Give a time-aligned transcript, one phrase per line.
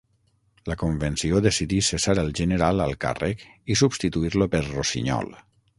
[0.69, 5.35] La Convenció decidí cessar el general al càrrec i substituir-lo per Rossinyol.